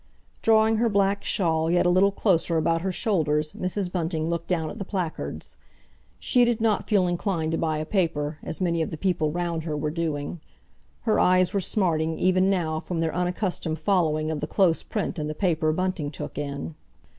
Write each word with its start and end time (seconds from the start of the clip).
Drawing 0.41 0.77
her 0.77 0.89
black 0.89 1.23
shawl 1.23 1.69
yet 1.69 1.85
a 1.85 1.89
little 1.91 2.09
closer 2.11 2.57
about 2.57 2.81
her 2.81 2.91
shoulders, 2.91 3.53
Mrs. 3.53 3.91
Bunting 3.91 4.27
looked 4.27 4.47
down 4.47 4.71
at 4.71 4.79
the 4.79 4.83
placards. 4.83 5.57
She 6.17 6.43
did 6.43 6.59
not 6.59 6.87
feel 6.87 7.05
inclined 7.05 7.51
to 7.51 7.59
buy 7.59 7.77
a 7.77 7.85
paper, 7.85 8.39
as 8.41 8.59
many 8.59 8.81
of 8.81 8.89
the 8.89 8.97
people 8.97 9.31
round 9.31 9.63
her 9.65 9.77
were 9.77 9.91
doing. 9.91 10.39
Her 11.01 11.19
eyes 11.19 11.53
were 11.53 11.61
smarting, 11.61 12.17
even 12.17 12.49
now, 12.49 12.79
from 12.79 12.99
their 12.99 13.13
unaccustomed 13.13 13.77
following 13.77 14.31
of 14.31 14.39
the 14.39 14.47
close 14.47 14.81
print 14.81 15.19
in 15.19 15.27
the 15.27 15.35
paper 15.35 15.71
Bunting 15.71 16.09
took 16.09 16.35
in. 16.39 16.73